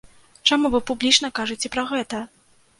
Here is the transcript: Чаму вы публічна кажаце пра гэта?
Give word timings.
Чаму 0.49 0.71
вы 0.77 0.81
публічна 0.89 1.31
кажаце 1.43 1.73
пра 1.79 1.87
гэта? 1.95 2.27